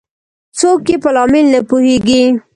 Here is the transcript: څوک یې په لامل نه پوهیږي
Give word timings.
څوک 0.59 0.79
یې 0.89 0.95
په 1.03 1.09
لامل 1.15 1.45
نه 1.53 1.61
پوهیږي 1.69 2.21